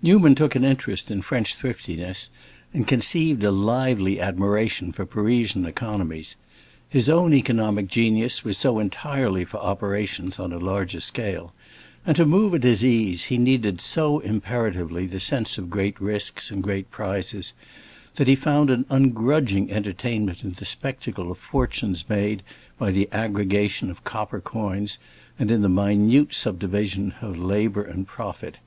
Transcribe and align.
Newman 0.00 0.36
took 0.36 0.54
an 0.54 0.62
interest 0.64 1.10
in 1.10 1.20
French 1.20 1.56
thriftiness 1.56 2.30
and 2.72 2.86
conceived 2.86 3.42
a 3.42 3.50
lively 3.50 4.20
admiration 4.20 4.92
for 4.92 5.04
Parisian 5.04 5.66
economies. 5.66 6.36
His 6.88 7.08
own 7.08 7.34
economic 7.34 7.88
genius 7.88 8.44
was 8.44 8.56
so 8.56 8.78
entirely 8.78 9.44
for 9.44 9.56
operations 9.56 10.38
on 10.38 10.52
a 10.52 10.60
larger 10.60 11.00
scale, 11.00 11.52
and, 12.06 12.14
to 12.14 12.24
move 12.24 12.54
at 12.54 12.62
his 12.62 12.84
ease, 12.84 13.24
he 13.24 13.38
needed 13.38 13.80
so 13.80 14.20
imperatively 14.20 15.04
the 15.04 15.18
sense 15.18 15.58
of 15.58 15.68
great 15.68 16.00
risks 16.00 16.48
and 16.52 16.62
great 16.62 16.88
prizes, 16.92 17.52
that 18.14 18.28
he 18.28 18.36
found 18.36 18.70
an 18.70 18.86
ungrudging 18.88 19.72
entertainment 19.72 20.44
in 20.44 20.50
the 20.50 20.64
spectacle 20.64 21.28
of 21.32 21.38
fortunes 21.38 22.08
made 22.08 22.44
by 22.78 22.92
the 22.92 23.08
aggregation 23.10 23.90
of 23.90 24.04
copper 24.04 24.40
coins, 24.40 24.98
and 25.40 25.50
in 25.50 25.62
the 25.62 25.68
minute 25.68 26.34
subdivision 26.36 27.14
of 27.20 27.36
labor 27.36 27.82
and 27.82 28.06
profit. 28.06 28.58